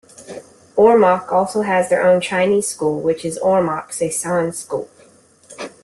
Ormoc 0.77 1.31
also 1.31 1.61
has 1.61 1.89
their 1.89 2.03
own 2.03 2.21
Chinese 2.21 2.67
school 2.67 2.99
which 2.99 3.23
is 3.23 3.37
Ormoc 3.37 3.91
Se 3.93 4.09
San 4.09 4.51
School. 4.51 4.89